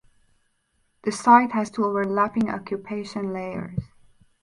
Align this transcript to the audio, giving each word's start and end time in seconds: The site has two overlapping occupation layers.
The 1.03 1.11
site 1.11 1.51
has 1.51 1.69
two 1.69 1.85
overlapping 1.85 2.49
occupation 2.49 3.33
layers. 3.33 3.83